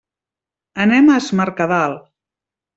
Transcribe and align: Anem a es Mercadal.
Anem 0.85 1.13
a 1.15 1.19
es 1.25 1.29
Mercadal. 1.43 1.97